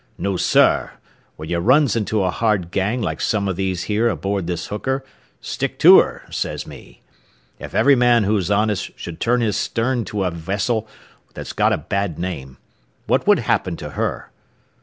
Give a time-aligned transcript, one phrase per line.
[0.17, 0.93] No, sir,
[1.35, 5.05] when ye runs into a hard gang like some o' these here aboard this hooker,
[5.41, 7.03] stick to her, says me.
[7.59, 10.87] If every man who's honest should turn his stern to a wessel
[11.35, 12.57] that's got a bad name,
[13.05, 14.31] what would happen to her?